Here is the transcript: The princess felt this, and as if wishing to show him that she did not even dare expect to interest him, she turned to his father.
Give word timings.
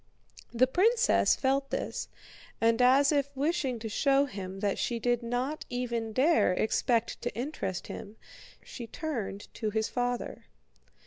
The 0.51 0.65
princess 0.65 1.35
felt 1.35 1.69
this, 1.69 2.07
and 2.59 2.81
as 2.81 3.11
if 3.11 3.29
wishing 3.35 3.77
to 3.77 3.87
show 3.87 4.25
him 4.25 4.59
that 4.61 4.79
she 4.79 4.97
did 4.97 5.21
not 5.21 5.63
even 5.69 6.11
dare 6.11 6.53
expect 6.53 7.21
to 7.21 7.35
interest 7.35 7.85
him, 7.85 8.15
she 8.63 8.87
turned 8.87 9.47
to 9.53 9.69
his 9.69 9.89
father. 9.89 10.45